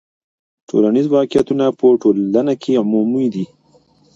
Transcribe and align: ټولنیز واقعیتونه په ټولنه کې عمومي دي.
ټولنیز 0.67 1.07
واقعیتونه 1.15 1.65
په 1.79 1.85
ټولنه 2.01 2.53
کې 2.61 2.79
عمومي 2.81 3.27
دي. 3.33 3.45